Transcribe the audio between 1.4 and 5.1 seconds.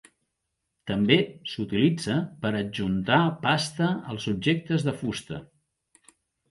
s'utilitza per adjuntar pasta als objectes de